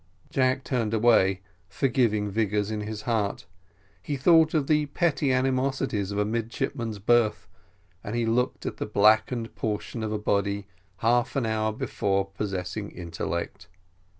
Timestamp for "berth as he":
6.97-8.25